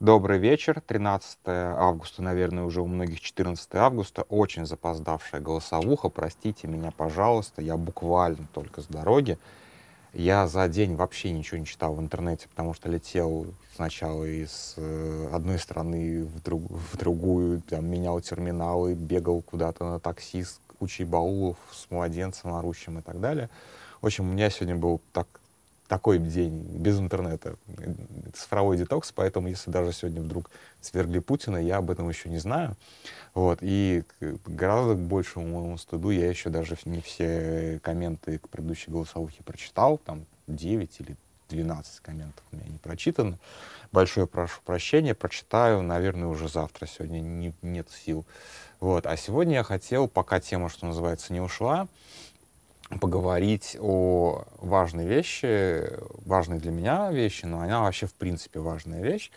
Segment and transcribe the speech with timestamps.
[0.00, 0.80] Добрый вечер.
[0.80, 4.22] 13 августа, наверное, уже у многих 14 августа.
[4.30, 6.08] Очень запоздавшая голосовуха.
[6.08, 7.60] Простите меня, пожалуйста.
[7.60, 9.36] Я буквально только с дороги.
[10.14, 15.28] Я за день вообще ничего не читал в интернете, потому что летел сначала из э,
[15.34, 21.04] одной страны в, друг, в другую, там, менял терминалы, бегал куда-то на такси с кучей
[21.04, 23.50] баулов, с младенцем орущим и так далее.
[24.00, 25.26] В общем, у меня сегодня был так,
[25.90, 27.56] такой день без интернета,
[28.32, 30.48] цифровой детокс, поэтому если даже сегодня вдруг
[30.80, 32.76] свергли Путина, я об этом еще не знаю.
[33.34, 34.04] Вот, и
[34.46, 39.98] гораздо к большему моему стыду я еще даже не все комменты к предыдущей голосовухе прочитал,
[39.98, 41.16] там 9 или
[41.48, 43.36] 12 комментов у меня не прочитано.
[43.90, 46.86] Большое прошу прощения, прочитаю, наверное, уже завтра.
[46.86, 48.24] Сегодня не, нет сил.
[48.78, 49.06] Вот.
[49.06, 51.88] А сегодня я хотел, пока тема, что называется, не ушла,
[52.98, 55.88] поговорить о важной вещи,
[56.26, 59.30] важной для меня вещи, но она вообще в принципе важная вещь.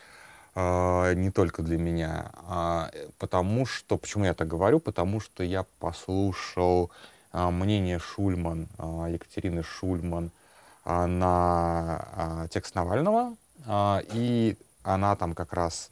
[0.55, 5.65] Uh, не только для меня, uh, потому что, почему я так говорю, потому что я
[5.79, 6.91] послушал
[7.31, 8.67] uh, мнение Шульман,
[9.09, 10.29] Екатерины Шульман
[10.85, 13.35] на текст Навального,
[14.13, 15.89] и она там как раз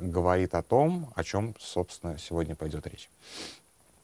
[0.00, 3.10] говорит о том, о чем, собственно, сегодня пойдет речь.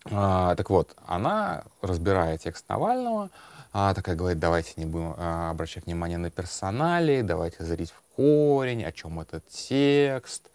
[0.08, 3.30] Так вот, она, разбирая текст Навального,
[3.72, 9.20] такая говорит, давайте не будем обращать внимание на персонали, давайте зрить в корень, о чем
[9.20, 10.50] этот текст.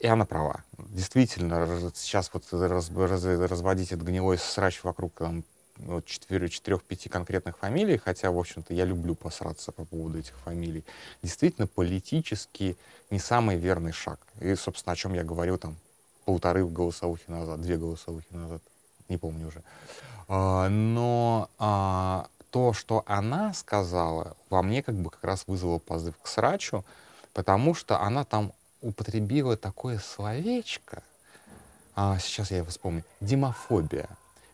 [0.00, 0.62] И она права.
[0.78, 5.44] Действительно, сейчас вот раз, раз, разводить этот гнилой срач вокруг там,
[5.76, 10.84] вот, четырех-пяти конкретных фамилий, хотя, в общем-то, я люблю посраться по поводу этих фамилий,
[11.22, 12.76] действительно политически
[13.10, 14.20] не самый верный шаг.
[14.40, 15.76] И, собственно, о чем я говорил там
[16.24, 18.62] полторы голосовухи назад, две голосовухи назад,
[19.08, 19.62] не помню уже.
[20.28, 26.16] А, но а, то, что она сказала, во мне как бы как раз вызвало позыв
[26.20, 26.84] к срачу,
[27.32, 31.02] потому что она там употребила такое словечко,
[31.94, 34.08] а, сейчас я его вспомню, демофобия.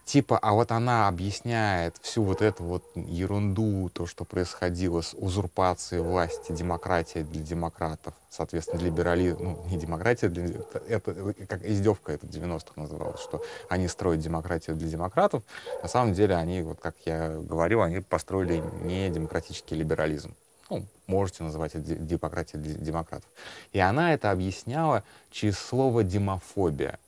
[0.04, 6.02] Типа, а вот она объясняет всю вот эту вот ерунду, то, что происходило с узурпацией
[6.02, 12.72] власти, демократия для демократов, соответственно, либерализм, ну, не демократия, для, это, как издевка это 90-х
[12.76, 15.42] называлось, что они строят демократию для демократов.
[15.82, 20.34] На самом деле они, вот как я говорил, они построили не демократический либерализм.
[20.68, 23.28] Ну, можете называть это демократией для демократов.
[23.72, 26.98] И она это объясняла через слово демофобия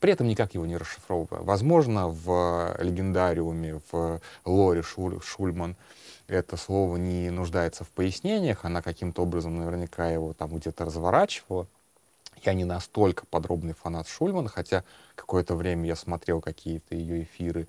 [0.00, 1.40] при этом никак его не расшифровывая.
[1.40, 5.76] Возможно, в легендариуме, в лоре Шуль, Шульман
[6.28, 11.66] это слово не нуждается в пояснениях, она каким-то образом наверняка его там где-то разворачивала.
[12.44, 14.84] Я не настолько подробный фанат Шульмана, хотя
[15.16, 17.68] какое-то время я смотрел какие-то ее эфиры,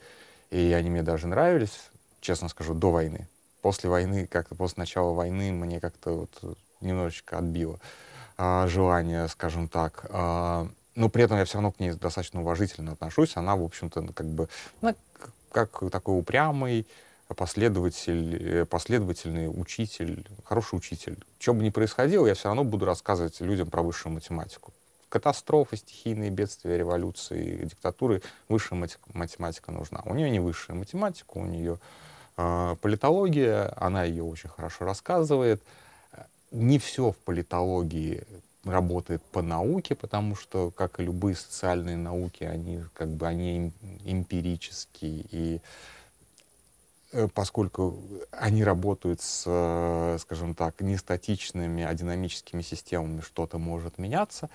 [0.52, 1.90] и они мне даже нравились,
[2.20, 3.28] честно скажу, до войны.
[3.62, 7.80] После войны, как-то после начала войны мне как-то вот немножечко отбило
[8.38, 12.94] а, желание, скажем так, а, но при этом я все равно к ней достаточно уважительно
[12.94, 13.38] отношусь.
[13.38, 14.50] Она, в общем-то, как бы,
[14.82, 14.96] ну,
[15.52, 16.88] как такой упрямый
[17.34, 21.18] последователь, э, последовательный учитель, хороший учитель.
[21.40, 24.74] Что бы ни происходило, я все равно буду рассказывать людям про высшую математику.
[25.10, 30.02] Катастрофы, стихийные бедствия, революции, диктатуры, высшая математика нужна.
[30.06, 31.80] У нее не высшая математика, у нее
[32.38, 35.62] э, политология, она ее очень хорошо рассказывает.
[36.52, 38.26] Не все в политологии
[38.64, 43.72] работает по науке, потому что, как и любые социальные науки, они как бы они
[44.06, 45.62] эмпирические, и
[47.12, 48.00] э, поскольку
[48.32, 54.50] они работают с, э, скажем так, не статичными, а динамическими системами, что-то может меняться,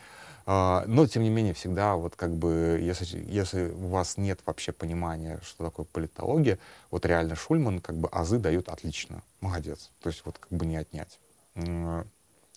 [0.48, 4.70] а, но, тем не менее, всегда, вот как бы, если, если у вас нет вообще
[4.70, 6.60] понимания, что такое политология,
[6.92, 10.76] вот реально Шульман как бы азы дают отлично, молодец, то есть вот как бы не
[10.76, 11.18] отнять.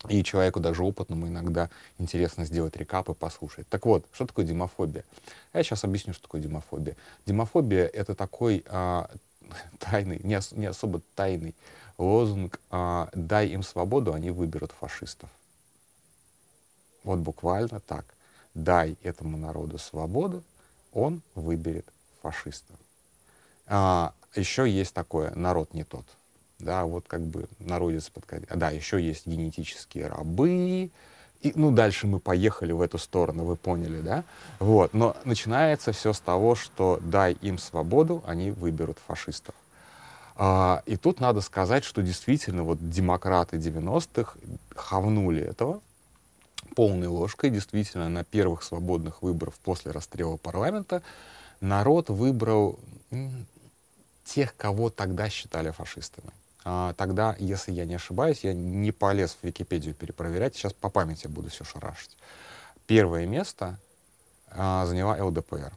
[0.08, 3.68] И человеку даже опытному иногда интересно сделать рекап и послушать.
[3.68, 5.04] Так вот, что такое демофобия?
[5.54, 6.96] Я сейчас объясню, что такое демофобия.
[7.26, 9.10] Демофобия— это такой а,
[9.80, 11.54] тайный, не, ос, не особо тайный
[11.98, 15.30] лозунг а, «дай им свободу, они выберут фашистов».
[17.04, 18.06] Вот буквально так.
[18.54, 20.44] Дай этому народу свободу,
[20.94, 21.86] он выберет
[22.22, 22.78] фашистов.
[23.68, 26.06] А, еще есть такое «народ не тот»
[26.60, 28.48] да, вот как бы народец подкатил.
[28.56, 30.92] Да, еще есть генетические рабы,
[31.42, 34.26] и, ну, дальше мы поехали в эту сторону, вы поняли, да?
[34.60, 39.56] Вот, но начинается все с того, что дай им свободу, они выберут фашистов.
[40.36, 44.34] А, и тут надо сказать, что действительно вот демократы 90-х
[44.76, 45.82] хавнули этого
[46.76, 47.50] полной ложкой.
[47.50, 51.02] Действительно, на первых свободных выборах после расстрела парламента
[51.62, 52.80] народ выбрал
[54.26, 56.32] тех, кого тогда считали фашистами.
[56.64, 61.28] А, тогда, если я не ошибаюсь, я не полез в Википедию перепроверять, сейчас по памяти
[61.28, 62.18] буду все шарашить.
[62.86, 63.80] Первое место
[64.52, 65.72] а, заняла ЛДПР.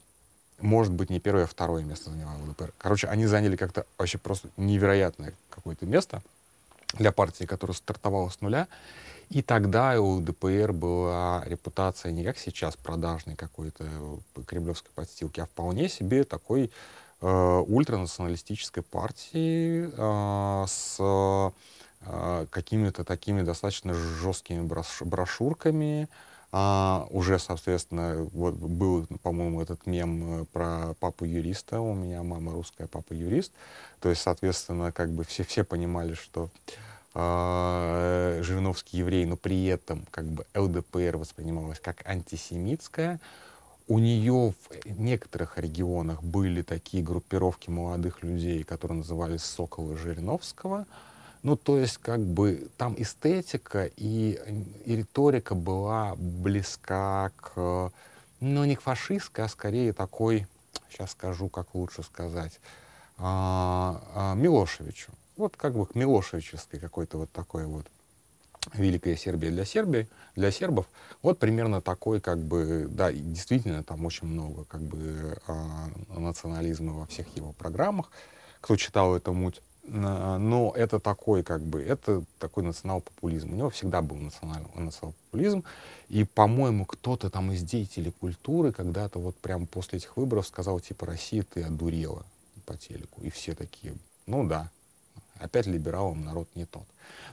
[0.60, 2.72] Может быть, не первое, а второе место заняла ЛДПР.
[2.78, 6.22] Короче, они заняли как-то вообще просто невероятное какое-то место
[6.94, 8.68] для партии, которая стартовала с нуля.
[9.28, 13.84] И тогда у ЛДПР была репутация не как сейчас продажной какой-то
[14.46, 16.70] кремлевской подстилки, а вполне себе такой
[17.26, 24.68] ультранационалистической партии э, с э, какими-то такими достаточно жесткими
[25.04, 26.08] брошюрками.
[26.54, 31.80] А, уже, соответственно, вот был, по-моему, этот мем про папу юриста.
[31.80, 33.52] У меня мама русская, папа юрист.
[34.00, 36.50] То есть, соответственно, как бы все, все понимали, что
[37.14, 43.18] э, Жириновский еврей, но при этом как бы ЛДПР воспринималась как антисемитская.
[43.88, 50.86] У нее в некоторых регионах были такие группировки молодых людей, которые назывались Соколы Жириновского.
[51.42, 54.38] Ну, то есть, как бы там эстетика и,
[54.84, 57.92] и риторика была близка к,
[58.38, 60.46] ну, не к фашистской, а скорее такой,
[60.88, 62.60] сейчас скажу, как лучше сказать,
[63.18, 65.10] а, а, Милошевичу.
[65.36, 67.86] Вот как бы к Милошевической какой-то вот такой вот
[68.74, 70.86] Великая Сербия для Сербии, для сербов.
[71.22, 77.06] Вот примерно такой, как бы, да, действительно, там очень много, как бы, э, национализма во
[77.06, 78.10] всех его программах.
[78.60, 83.52] Кто читал эту муть, но это такой, как бы, это такой национал-популизм.
[83.52, 85.64] У него всегда был национал-популизм.
[86.08, 91.06] И, по-моему, кто-то там из деятелей культуры когда-то вот прямо после этих выборов сказал, типа,
[91.06, 92.24] Россия, ты одурела
[92.64, 93.20] по телеку.
[93.22, 93.94] И все такие,
[94.26, 94.70] ну да,
[95.42, 96.84] опять либералам народ не тот.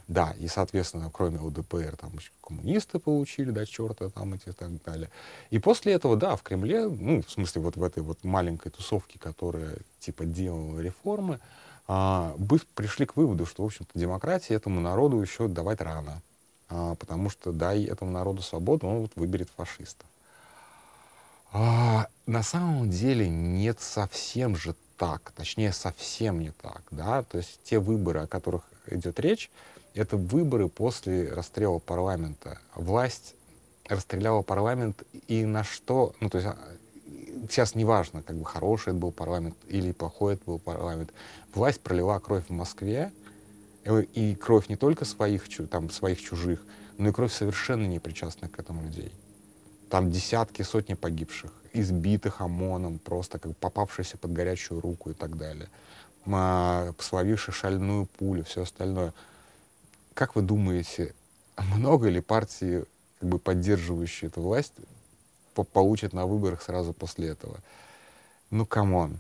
[0.08, 2.12] Да, и, соответственно, кроме ЛДПР, там
[2.42, 5.10] коммунисты получили, да, черта там эти и так далее.
[5.52, 9.20] И после этого, да, в Кремле, ну, в смысле, вот в этой вот маленькой тусовке,
[9.20, 11.40] которая, типа, делала реформы,
[11.88, 12.36] а,
[12.76, 16.22] пришли к выводу, что, в общем-то, демократии этому народу еще давать рано.
[16.70, 20.06] А, потому что дай этому народу свободу, он вот выберет фашиста.
[21.52, 27.62] А, на самом деле нет совсем же так, точнее совсем не так, да, то есть
[27.64, 29.50] те выборы, о которых идет речь,
[29.96, 32.60] это выборы после расстрела парламента.
[32.76, 33.34] Власть
[33.88, 36.58] расстреляла парламент и на что, ну то есть а,
[37.50, 41.14] сейчас неважно, как бы хороший это был парламент или плохой это был парламент,
[41.54, 43.14] власть пролила кровь в Москве,
[43.86, 46.62] э, и кровь не только своих, там, своих чужих,
[46.98, 49.14] но и кровь совершенно не причастных к этому людей.
[49.90, 55.70] Там десятки, сотни погибших, избитых ОМОНом, просто как попавшихся под горячую руку и так далее,
[57.00, 59.14] словивших шальную пулю, все остальное.
[60.14, 61.16] Как вы думаете,
[61.58, 62.84] много ли партий,
[63.20, 64.74] как бы поддерживающие эту власть,
[65.74, 67.58] получат на выборах сразу после этого?
[68.52, 69.20] Ну, come on.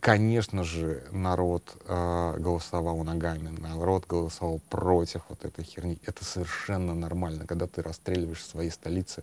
[0.00, 5.98] Конечно же, народ э, голосовал ногами, народ голосовал против вот этой херни.
[6.06, 9.22] Это совершенно нормально, когда ты расстреливаешь свои столицы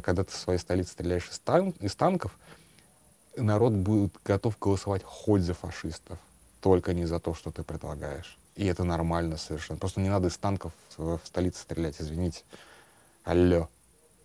[0.00, 2.36] когда ты в своей столице стреляешь из, тан из танков,
[3.36, 6.18] народ будет готов голосовать хоть за фашистов,
[6.60, 8.38] только не за то, что ты предлагаешь.
[8.54, 9.78] И это нормально совершенно.
[9.78, 12.42] Просто не надо из танков в, в столице стрелять, извините.
[13.24, 13.68] Алло,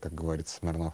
[0.01, 0.93] как говорит Смирнов.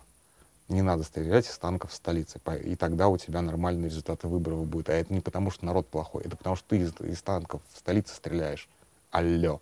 [0.70, 2.40] Не надо стрелять из танков в столице.
[2.64, 4.90] И тогда у тебя нормальные результаты выборов будут.
[4.90, 7.80] А это не потому, что народ плохой, это потому, что ты из, из танков в
[7.80, 8.70] столице стреляешь.
[9.12, 9.62] Алло.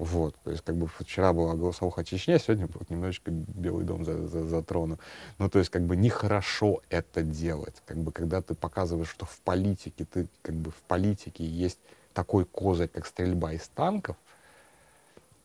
[0.00, 4.26] Вот, то есть как бы вчера была голосовуха Чечня, сегодня вот немножечко Белый дом за,
[4.28, 4.98] за, затрону.
[5.36, 7.74] Ну, то есть как бы нехорошо это делать.
[7.84, 11.78] Как бы когда ты показываешь, что в политике, ты как бы в политике есть
[12.14, 14.16] такой козырь, как стрельба из танков,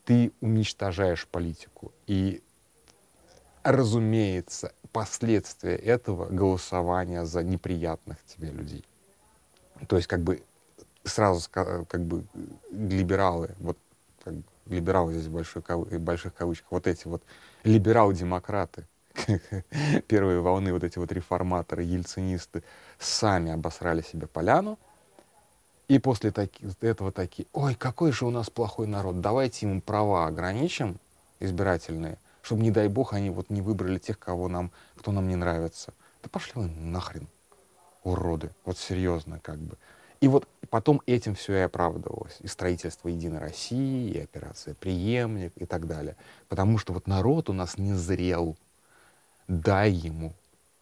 [0.06, 1.92] ты уничтожаешь политику.
[2.06, 2.42] И,
[3.62, 8.86] разумеется, последствия этого голосования за неприятных тебе людей.
[9.86, 10.42] То есть как бы
[11.04, 12.24] сразу как бы
[12.70, 13.76] либералы, вот
[14.26, 14.34] как
[14.66, 15.62] либералы здесь в большой,
[15.98, 17.22] больших кавычках, вот эти вот
[17.62, 18.84] либерал-демократы,
[20.08, 22.64] первые волны, вот эти вот реформаторы, ельцинисты,
[22.98, 24.78] сами обосрали себе поляну,
[25.86, 30.26] и после таки, этого такие, ой, какой же у нас плохой народ, давайте ему права
[30.26, 30.98] ограничим
[31.38, 35.36] избирательные, чтобы, не дай бог, они вот не выбрали тех, кого нам, кто нам не
[35.36, 35.94] нравится.
[36.24, 37.28] Да пошли вы нахрен,
[38.02, 39.76] уроды, вот серьезно как бы.
[40.20, 42.36] И вот потом этим все и оправдывалось.
[42.40, 46.16] И строительство Единой России, и операция «Преемник» и так далее.
[46.48, 48.56] Потому что вот народ у нас не зрел.
[49.48, 50.32] Дай ему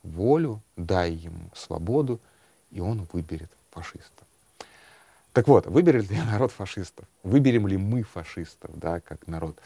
[0.03, 2.21] волю, дай ему свободу,
[2.71, 4.25] и он выберет фашиста.
[5.33, 7.05] Так вот, выберет ли народ фашистов?
[7.23, 9.59] Выберем ли мы фашистов, да, как народ?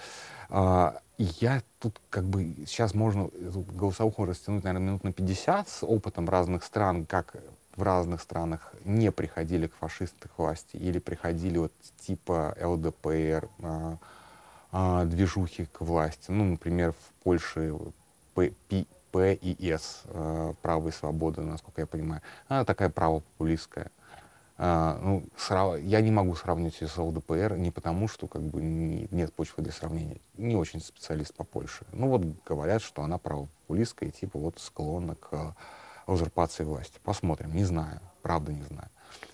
[0.48, 3.28] А, я тут как бы сейчас можно
[3.74, 7.34] голосовуху растянуть, наверное, минут на 50 с опытом разных стран, как
[7.78, 13.96] в разных странах не приходили к фашистской власти или приходили вот типа ЛДПР, а,
[14.72, 16.32] а, движухи к власти.
[16.32, 17.72] Ну, например, в Польше
[18.34, 22.20] П, П, П и С, а, право и свобода, насколько я понимаю.
[22.48, 23.92] Она такая правопопулистская.
[24.56, 25.78] А, ну, срав...
[25.78, 29.62] Я не могу сравнить ее с ЛДПР не потому, что как бы не, нет почвы
[29.62, 30.18] для сравнения.
[30.36, 31.86] Не очень специалист по Польше.
[31.92, 35.54] Ну вот говорят, что она правопопулистская типа вот склонна к
[36.08, 36.98] узурпации власти.
[37.04, 38.88] Посмотрим, не знаю, правда не знаю.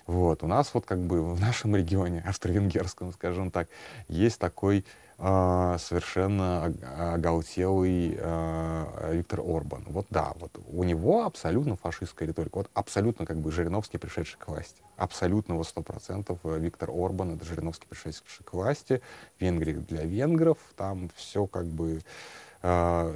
[0.06, 3.68] Вот, у нас вот как бы в нашем регионе, австро-венгерском, скажем так,
[4.08, 4.84] есть такой
[5.18, 6.74] э, совершенно
[7.14, 9.84] оголтелый э, Виктор Орбан.
[9.86, 12.58] Вот да, вот у него абсолютно фашистская риторика.
[12.58, 14.82] Вот абсолютно как бы Жириновский, пришедший к власти.
[14.96, 19.00] Абсолютно вот сто процентов Виктор Орбан, это Жириновский, пришедший к власти.
[19.40, 22.43] Венгрия для венгров, там все как бы Э,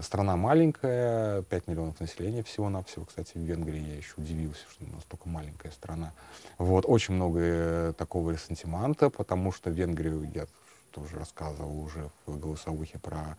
[0.03, 3.07] страна маленькая, 5 миллионов населения всего-навсего.
[3.07, 6.13] Кстати, в Венгрии я еще удивился, что настолько маленькая страна.
[6.59, 10.47] Вот, очень много э, такого ресентимента, потому что Венгрию, я
[10.93, 13.39] тоже рассказывал уже в голосовухе про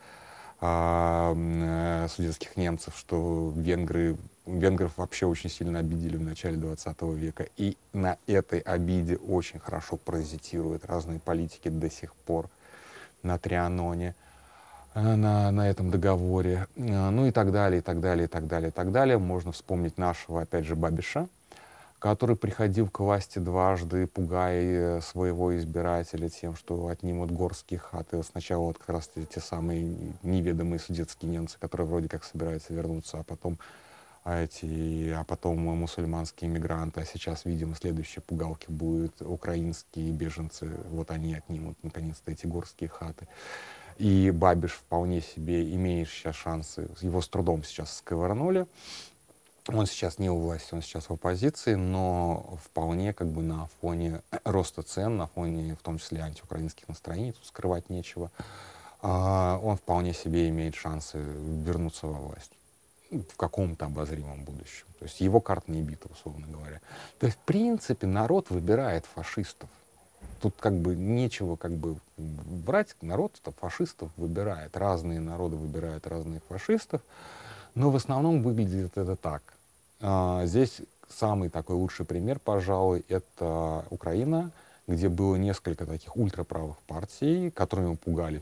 [0.62, 7.48] а, э, судетских немцев, что венгры, венгров вообще очень сильно обидели в начале 20 века.
[7.56, 12.50] И на этой обиде очень хорошо паразитируют разные политики до сих пор
[13.24, 14.16] на Трианоне.
[14.96, 18.48] Э, на, на этом договоре, э, ну и так далее, и так далее, и так
[18.48, 19.18] далее, и так далее.
[19.18, 21.28] Можно вспомнить нашего, опять же, Бабиша,
[22.00, 28.24] который приходил к власти дважды, пугая э, своего избирателя тем, что отнимут горские хаты.
[28.24, 33.24] Сначала вот как раз те, самые неведомые судетские немцы, которые вроде как собираются вернуться, а
[33.24, 33.60] потом
[34.26, 41.10] а эти, а потом мусульманские мигранты, а сейчас, видимо, следующие пугалки будут украинские беженцы, вот
[41.10, 43.28] они отнимут наконец-то эти горские хаты.
[44.00, 48.66] И Бабиш вполне себе имеет сейчас шансы, его с трудом сейчас сковырнули.
[49.68, 54.22] Он сейчас не у власти, он сейчас в оппозиции, но вполне как бы на фоне
[54.46, 58.32] роста цен, на фоне в том числе антиукраинских настроений, тут скрывать нечего,
[59.02, 62.54] а, он вполне себе имеет шансы вернуться во власть
[63.12, 64.86] в каком-то обозримом будущем.
[65.00, 66.80] То есть его карта не бита, условно говоря.
[67.20, 69.70] То есть, в принципе, народ выбирает фашистов.
[70.42, 76.44] Тут как бы нечего как бы брать, народ -то фашистов выбирает, разные народы выбирают разных
[76.48, 77.02] фашистов,
[77.76, 79.42] но в основном выглядит это так.
[80.02, 84.52] А, здесь самый такой лучший пример, пожалуй, это Украина,
[84.88, 88.42] где было несколько таких ультраправых партий, которыми пугали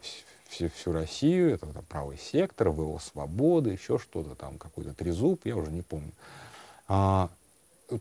[0.50, 1.54] всю, всю Россию.
[1.54, 6.12] Это там, правый сектор, ВО Свободы, еще что-то там, какой-то трезуб, я уже не помню.
[6.88, 7.30] А,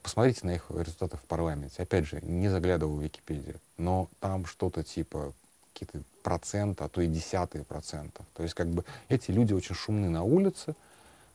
[0.02, 1.82] посмотрите на их результаты в парламенте.
[1.82, 5.32] Опять же, не заглядывал в Википедию, но там что-то типа
[5.72, 8.24] какие-то проценты, а то и десятые процента.
[8.34, 10.74] То есть как бы эти люди очень шумны на улице,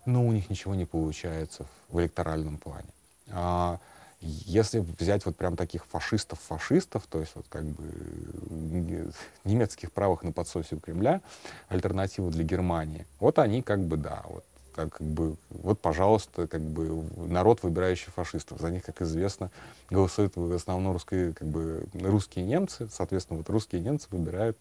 [0.06, 2.90] но у них ничего не получается в электоральном плане.
[3.30, 3.80] А
[4.20, 9.12] если взять вот прям таких фашистов-фашистов, то есть вот как бы
[9.44, 11.22] немецких правых на подсосе у Кремля,
[11.70, 14.44] альтернативу для Германии, вот они как бы, да, вот
[14.74, 18.60] как, бы, вот, пожалуйста, как бы народ, выбирающий фашистов.
[18.60, 19.50] За них, как известно,
[19.90, 22.88] голосуют в основном русские, как бы, русские немцы.
[22.92, 24.58] Соответственно, вот русские немцы выбирают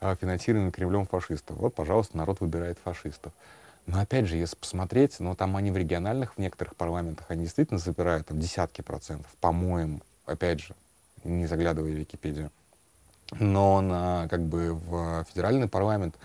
[0.00, 1.56] а, финансируемые Кремлем фашистов.
[1.56, 3.32] Вот, пожалуйста, народ выбирает фашистов.
[3.86, 7.78] Но опять же, если посмотреть, ну там они в региональных, в некоторых парламентах, они действительно
[7.78, 10.74] забирают там десятки процентов, по-моему, опять же,
[11.22, 12.50] не заглядывая в Википедию.
[13.32, 16.16] Но на, как бы, в федеральный парламент,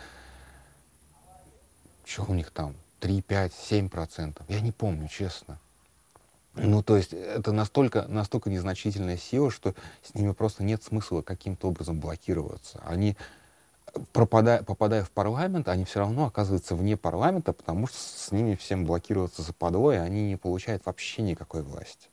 [2.06, 4.46] что у них там, 3, 5, 7 процентов.
[4.50, 5.58] Я не помню, честно.
[6.56, 11.68] Ну, то есть это настолько, настолько незначительная сила, что с ними просто нет смысла каким-то
[11.68, 12.82] образом блокироваться.
[12.86, 13.16] Они,
[14.12, 18.86] пропадая, попадая в парламент, они все равно оказываются вне парламента, потому что с ними всем
[18.86, 22.10] блокироваться за подвой, и они не получают вообще никакой власти.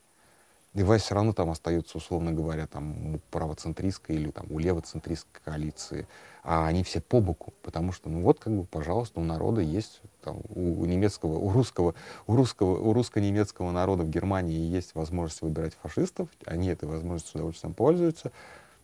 [0.77, 5.41] И власть все равно там остается, условно говоря, там у правоцентристской или там у левоцентристской
[5.45, 6.07] коалиции
[6.49, 10.01] а они все по боку, потому что, ну вот, как бы, пожалуйста, у народа есть,
[10.23, 11.97] там, у немецкого, у русского,
[12.29, 17.35] у русского, у русско-немецкого народа в Германии есть возможность выбирать фашистов, они этой возможностью с
[17.35, 18.31] удовольствием пользуются,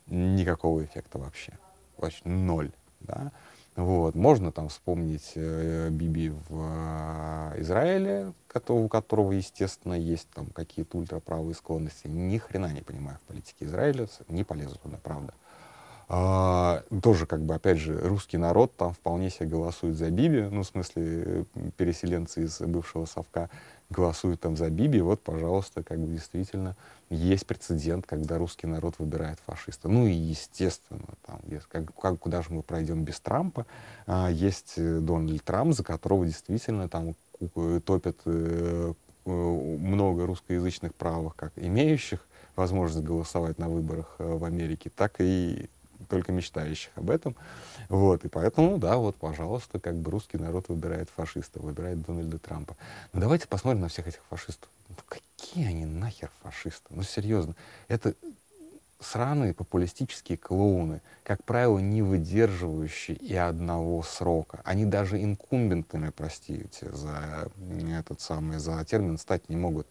[0.08, 1.52] никакого эффекта вообще,
[1.98, 3.30] вообще ноль, да.
[3.76, 4.14] Вот.
[4.14, 8.32] Можно там вспомнить э, Биби в э, Израиле,
[8.68, 12.06] у которого, естественно, есть там какие-то ультраправые склонности.
[12.06, 15.32] Ни хрена не понимаю в политике Израиля, не полезу туда, правда.
[16.14, 20.62] А, тоже, как бы, опять же, русский народ там вполне себе голосует за Биби, ну,
[20.62, 21.46] в смысле,
[21.78, 23.48] переселенцы из бывшего Совка
[23.88, 26.76] голосуют там за Биби, вот, пожалуйста, как бы действительно
[27.08, 29.88] есть прецедент, когда русский народ выбирает фашиста.
[29.88, 31.40] Ну и, естественно, там,
[31.70, 33.64] как, как, куда же мы пройдем без Трампа,
[34.06, 37.14] а, есть Дональд Трамп, за которого действительно там
[37.86, 38.92] топят э,
[39.24, 42.20] много русскоязычных правых, как имеющих
[42.54, 45.70] возможность голосовать на выборах э, в Америке, так и
[46.08, 47.36] только мечтающих об этом.
[47.88, 52.76] Вот, и поэтому, да, вот, пожалуйста, как бы русский народ выбирает фашиста, выбирает Дональда Трампа.
[53.12, 54.68] Но давайте посмотрим на всех этих фашистов.
[54.88, 56.86] Ну, какие они нахер фашисты?
[56.90, 57.54] Ну, серьезно.
[57.88, 58.14] Это
[59.00, 64.60] сраные популистические клоуны, как правило, не выдерживающие и одного срока.
[64.64, 67.50] Они даже инкумбентами, простите за
[67.98, 69.86] этот самый, за термин, стать не могут.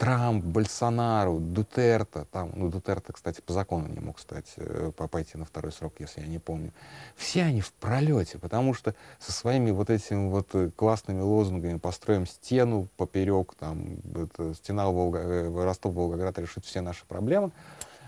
[0.00, 5.44] Трамп, Больсонару, Дутерта, там, ну, Дутерта, кстати, по закону не мог стать, э, пойти на
[5.44, 6.72] второй срок, если я не помню.
[7.16, 12.26] Все они в пролете, потому что со своими вот этими вот э, классными лозунгами построим
[12.26, 17.50] стену поперек, там, это, стена Волга, э, Ростов-Волгоград решит все наши проблемы.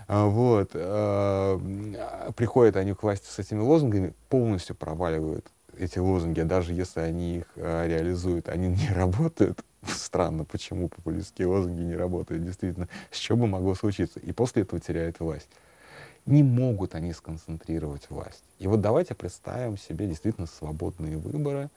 [0.07, 0.71] А, вот,
[2.35, 5.45] приходят они к власти с этими лозунгами, полностью проваливают
[5.77, 11.81] эти лозунги, а даже если они их реализуют, они не работают, Странно, почему популистские лозунги
[11.81, 12.87] не работают, действительно.
[13.11, 14.19] С чего бы могло случиться?
[14.19, 15.49] И после этого теряет власть.
[16.25, 18.43] Не могут они сконцентрировать власть.
[18.59, 21.69] И вот давайте представим себе действительно свободные выборы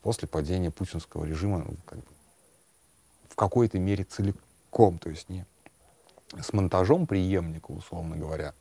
[0.00, 2.06] после падения путинского режима ну, как бы,
[3.28, 5.44] в какой-то мере целиком, то есть не
[6.40, 8.54] с монтажом преемника, условно говоря,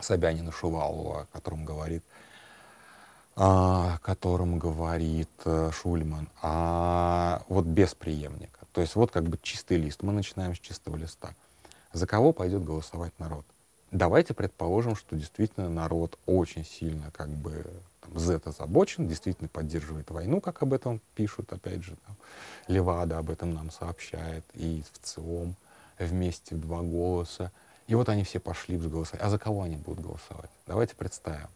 [0.00, 2.04] Собянина Шувалова, о котором говорит
[3.34, 8.66] о котором говорит э, Шульман, а вот без преемника.
[8.72, 10.02] То есть вот как бы чистый лист.
[10.02, 11.34] Мы начинаем с чистого листа.
[11.92, 13.44] За кого пойдет голосовать народ?
[13.90, 17.66] Давайте предположим, что действительно народ очень сильно как бы
[18.00, 22.16] там, это озабочен, действительно поддерживает войну, как об этом пишут, опять же, там,
[22.68, 25.54] Левада об этом нам сообщает, и в ЦИОМ
[25.98, 27.52] вместе в два голоса.
[27.86, 29.24] И вот они все пошли голосовать.
[29.24, 30.50] А за кого они будут голосовать?
[30.66, 31.48] Давайте представим.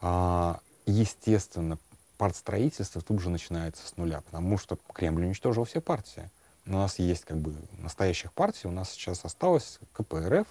[0.00, 1.78] А, естественно,
[2.16, 6.30] партстроительство тут же начинается с нуля, потому что Кремль уничтожил все партии.
[6.66, 10.46] У нас есть как бы настоящих партий, у нас сейчас осталось КПРФ,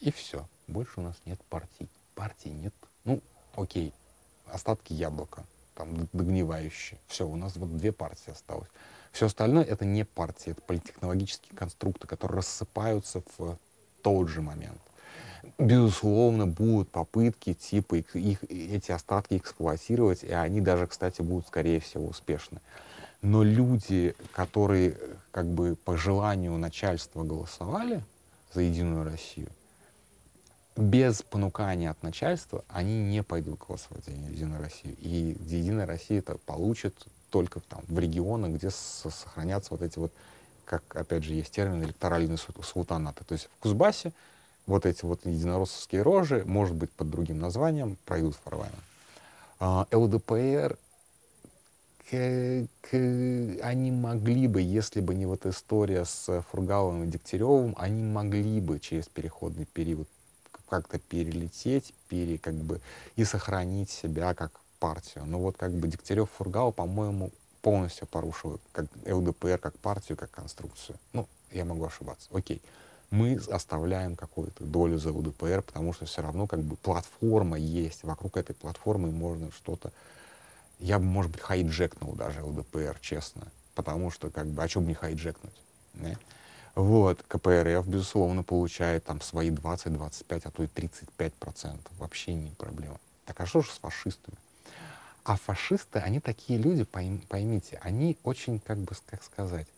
[0.00, 0.46] и все.
[0.66, 1.88] Больше у нас нет партий.
[2.14, 2.74] Партий нет.
[3.04, 3.20] Ну,
[3.54, 3.92] окей,
[4.46, 6.98] остатки яблока, там догнивающие.
[7.06, 8.68] Все, у нас вот две партии осталось.
[9.12, 13.56] Все остальное это не партии, это политтехнологические конструкты, которые рассыпаются в
[14.02, 14.80] тот же момент
[15.58, 21.80] безусловно, будут попытки типа их, их, эти остатки эксплуатировать, и они даже, кстати, будут, скорее
[21.80, 22.60] всего, успешны.
[23.22, 24.98] Но люди, которые
[25.30, 28.02] как бы по желанию начальства голосовали
[28.52, 29.48] за Единую Россию,
[30.76, 34.96] без понукания от начальства они не пойдут голосовать за Единую Россию.
[35.00, 40.12] И Единая Россия это получит только там, в регионах, где сохранятся вот эти вот,
[40.64, 43.24] как опять же есть термин, электоральные султанаты.
[43.24, 44.12] То есть в Кузбассе
[44.66, 48.74] вот эти вот единороссовские рожи, может быть, под другим названием, пройдут в парламент.
[49.60, 50.76] ЛДПР,
[52.10, 52.94] к, к,
[53.62, 58.78] они могли бы, если бы не вот история с Фургаловым и Дегтяревым, они могли бы
[58.78, 60.08] через переходный период
[60.68, 62.80] как-то перелететь, пере, как бы,
[63.16, 65.24] и сохранить себя как партию.
[65.26, 67.30] Но вот как бы Дегтярев Фургал, по-моему,
[67.62, 70.98] полностью порушил как ЛДПР, как партию, как конструкцию.
[71.12, 72.28] Ну, я могу ошибаться.
[72.32, 72.56] Окей.
[72.56, 72.68] Okay
[73.14, 78.36] мы оставляем какую-то долю за УДПР, потому что все равно как бы платформа есть, вокруг
[78.36, 79.92] этой платформы можно что-то...
[80.80, 83.46] Я бы, может быть, хайджекнул даже ЛДПР, честно,
[83.76, 85.54] потому что как бы, а что бы не хайджекнуть?
[85.94, 86.16] Да?
[86.74, 91.92] Вот, КПРФ, безусловно, получает там свои 20-25, а то и 35 процентов.
[91.98, 92.98] Вообще не проблема.
[93.26, 94.36] Так а что же с фашистами?
[95.22, 99.68] А фашисты, они такие люди, поймите, они очень, как бы, как сказать,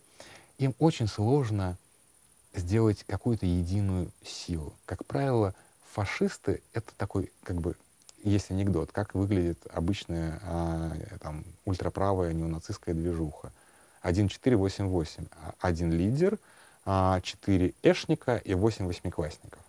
[0.57, 1.77] им очень сложно
[2.57, 4.73] сделать какую-то единую силу.
[4.85, 5.53] Как правило,
[5.91, 7.75] фашисты— это такой, как бы,
[8.23, 10.91] есть анекдот, как выглядит обычная а,
[11.21, 13.51] там, ультраправая неонацистская движуха.
[14.01, 15.25] 1488.
[15.59, 16.37] Один лидер,
[16.85, 19.59] а, 4 эшника и 8 восьмиклассников.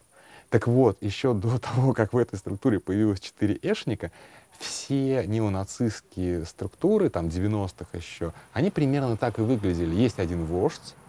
[0.51, 4.11] Так вот, еще до того, как в этой структуре появилось 4 эшника,
[4.59, 9.94] все неонацистские структуры, там 90-х еще, они примерно так и выглядели.
[9.94, 11.07] Есть один вождь, а,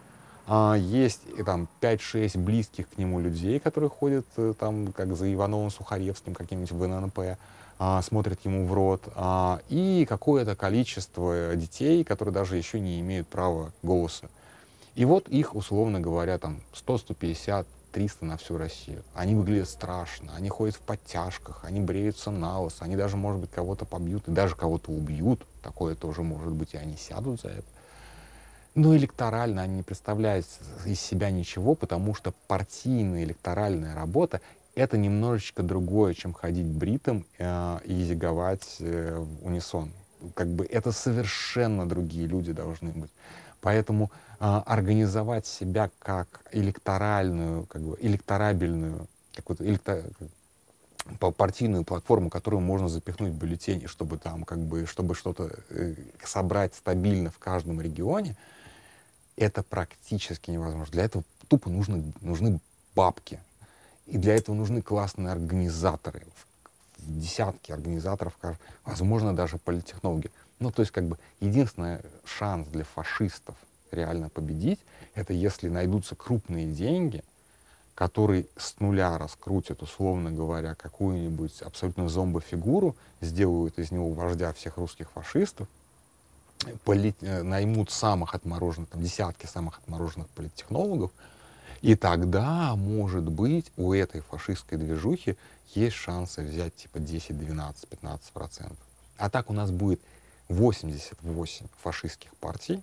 [0.78, 5.70] есть и, там 5-6 близких к нему людей, которые ходят э, там, как за Ивановым
[5.70, 7.38] Сухаревским каким-нибудь в ННП,
[7.78, 13.26] а, смотрят ему в рот, а, и какое-то количество детей, которые даже еще не имеют
[13.26, 14.28] права голоса.
[14.96, 19.02] И вот их, условно говоря, там 100, 150, 300 на всю Россию.
[19.14, 23.50] Они выглядят страшно, они ходят в подтяжках, они бреются на лос, они даже, может быть,
[23.50, 25.46] кого-то побьют и даже кого-то убьют.
[25.62, 27.66] Такое тоже может быть, и они сядут за это.
[28.74, 30.46] Но электорально они не представляют
[30.84, 34.40] из себя ничего, потому что партийная электоральная работа—
[34.74, 39.90] это немножечко другое, чем ходить бритым э, и зиговать э, в унисон.
[40.34, 43.10] Как бы это совершенно другие люди должны быть.
[43.60, 50.02] Поэтому а, организовать себя как электоральную, как бы электорабельную, какую-то электор,
[51.18, 56.74] партийную платформу, которую можно запихнуть в бюллетени, чтобы там как бы, чтобы что-то э, собрать
[56.74, 58.36] стабильно в каждом регионе,
[59.40, 60.92] это практически невозможно.
[60.92, 62.60] Для этого тупо нужны, нужны
[62.94, 63.40] бабки.
[64.06, 66.22] И для этого нужны классные организаторы.
[66.98, 68.36] Десятки организаторов,
[68.84, 70.30] возможно, даже политтехнологи.
[70.58, 73.56] Ну, то есть, как бы, единственный шанс для фашистов
[73.90, 74.80] реально победить,
[75.14, 77.24] это если найдутся крупные деньги,
[77.94, 85.10] которые с нуля раскрутят, условно говоря, какую-нибудь абсолютно зомбофигуру, сделают из него вождя всех русских
[85.10, 85.66] фашистов,
[86.84, 91.10] полит, э, наймут самых отмороженных, там, десятки самых отмороженных политтехнологов,
[91.82, 95.36] и тогда, может быть, у этой фашистской движухи
[95.74, 98.78] есть шансы взять типа 10, 12, 15 процентов.
[99.16, 100.00] А так у нас будет
[100.48, 102.82] 88 фашистских партий,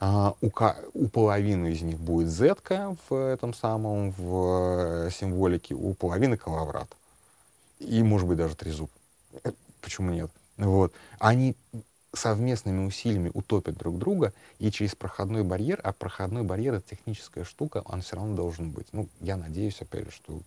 [0.00, 0.50] а, у,
[0.94, 2.56] у половины из них будет Z
[3.08, 6.88] в этом самом, в э, символике, у половины коловрат.
[7.78, 8.90] И, может быть, даже трезуб.
[9.44, 10.30] Э, почему нет?
[10.58, 10.92] Вот.
[11.18, 11.56] Они
[12.14, 17.82] совместными усилиями утопят друг друга и через проходной барьер, а проходной барьер— это техническая штука,
[17.84, 18.86] он все равно должен быть.
[18.92, 20.40] Ну, я надеюсь, опять же, что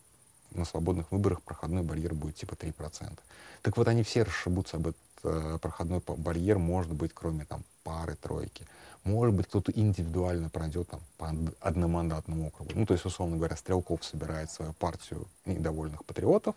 [0.51, 3.17] на свободных выборах проходной барьер будет типа 3%.
[3.62, 8.65] Так вот, они все расшибутся об этот э, проходной барьер, может быть, кроме там пары-тройки.
[9.03, 12.71] Может быть, кто-то индивидуально пройдет там по одномандатному округу.
[12.75, 16.56] Ну, то есть, условно говоря, Стрелков собирает свою партию недовольных патриотов,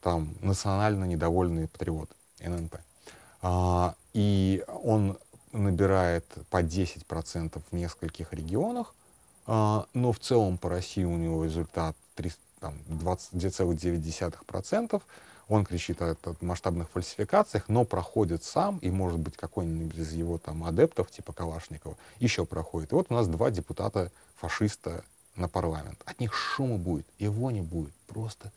[0.00, 2.76] там национально недовольные патриоты, ННП.
[3.42, 5.16] А, и он
[5.52, 8.94] набирает по 10% в нескольких регионах,
[9.46, 15.00] а, но в целом по России у него результат 22,9%,
[15.48, 20.38] он кричит о, о масштабных фальсификациях, но проходит сам, и, может быть, какой-нибудь из его
[20.38, 22.92] там адептов, типа Калашникова, еще проходит.
[22.92, 25.04] И вот у нас два депутата фашиста
[25.36, 26.02] на парламент.
[26.04, 27.94] От них шума будет, его не будет.
[28.06, 28.52] Просто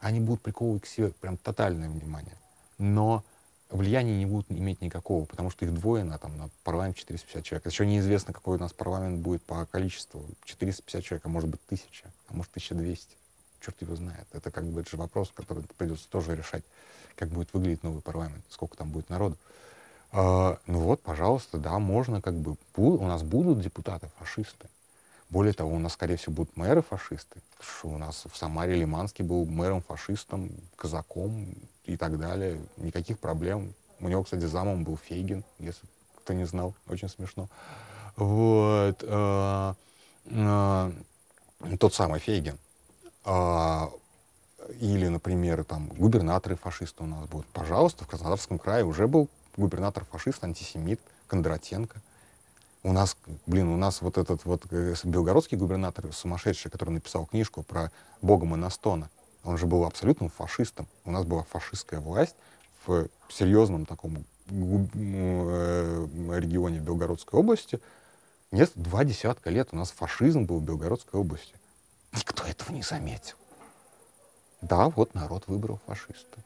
[0.00, 2.34] они будут приковывать к себе прям тотальное внимание.
[2.78, 3.22] Но
[3.70, 7.66] влияния не будут иметь никакого, потому что их двое на, там, на парламент 450 человек.
[7.66, 10.24] Еще неизвестно, какой у нас парламент будет по количеству.
[10.44, 13.20] 450 человек, а может быть 1000, а может 1200
[13.60, 14.26] черт его знает.
[14.32, 16.64] Это как бы это же вопрос, который придется тоже решать,
[17.14, 19.36] как будет выглядеть новый парламент, сколько там будет народу.
[20.12, 24.68] А, ну вот, пожалуйста, да, можно как бы, у нас будут депутаты фашисты.
[25.30, 27.40] Более того, у нас, скорее всего, будут мэры фашисты.
[27.60, 32.60] Что у нас в Самаре Лиманский был мэром фашистом, казаком и так далее.
[32.76, 33.72] Никаких проблем.
[34.00, 36.74] У него, кстати, замом был Фейгин, если кто не знал.
[36.88, 37.48] Очень смешно.
[38.16, 39.04] Вот.
[39.06, 39.76] А,
[40.26, 40.92] а,
[41.78, 42.58] тот самый Фейгин.
[43.24, 43.90] А,
[44.80, 47.46] или, например, там, губернаторы фашисты у нас будут.
[47.48, 52.00] Пожалуйста, в Краснодарском крае уже был губернатор фашист, антисемит, Кондратенко.
[52.82, 53.16] У нас,
[53.46, 58.46] блин, у нас вот этот вот э, белгородский губернатор сумасшедший, который написал книжку про Бога
[58.46, 59.10] Монастона,
[59.44, 60.88] он же был абсолютным фашистом.
[61.04, 62.36] У нас была фашистская власть
[62.86, 66.06] в серьезном таком э,
[66.38, 67.80] регионе Белгородской области.
[68.50, 71.54] Нет, два десятка лет у нас фашизм был в Белгородской области.
[72.12, 73.36] Никто этого не заметил.
[74.62, 76.38] Да, вот народ выбрал фашиста.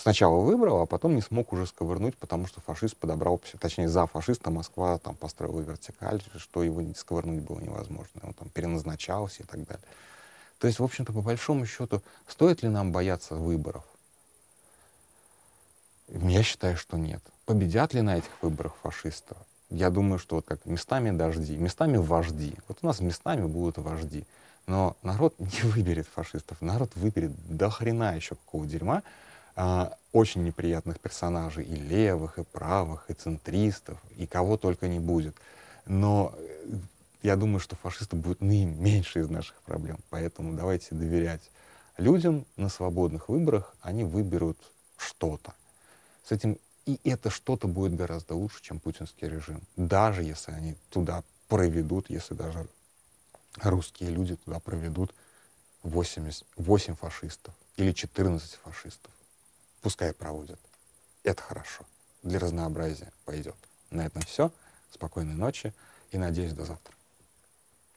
[0.00, 4.50] Сначала выбрал, а потом не смог уже сковырнуть, потому что фашист подобрал, точнее, за фашиста
[4.50, 8.22] Москва там построила вертикаль, что его сковырнуть было невозможно.
[8.22, 9.84] Он там переназначался и так далее.
[10.58, 13.84] То есть, в общем-то, по большому счету, стоит ли нам бояться выборов?
[16.08, 17.22] Я считаю, что нет.
[17.44, 19.36] Победят ли на этих выборах фашистов?
[19.68, 22.54] Я думаю, что вот как местами дожди, местами вожди.
[22.68, 24.24] Вот у нас местами будут вожди.
[24.66, 29.02] Но народ не выберет фашистов, народ выберет до хрена еще какого дерьма,
[29.62, 35.36] а, очень неприятных персонажей, и левых, и правых, и центристов, и кого только не будет.
[35.84, 36.78] Но э,
[37.22, 39.98] я думаю, что фашисты будут наименьшей из наших проблем.
[40.08, 41.42] Поэтому давайте доверять
[41.98, 44.56] людям на свободных выборах, они выберут
[44.96, 45.52] что-то.
[46.24, 49.60] С этим и это что-то будет гораздо лучше, чем путинский режим.
[49.76, 52.66] Даже если они туда проведут, если даже
[53.62, 55.14] русские люди туда проведут
[55.82, 59.12] 80, 8 фашистов или 14 фашистов.
[59.80, 60.58] Пускай проводят.
[61.22, 61.84] Это хорошо.
[62.22, 63.56] Для разнообразия пойдет.
[63.90, 64.52] На этом все.
[64.92, 65.72] Спокойной ночи
[66.10, 66.94] и надеюсь до завтра.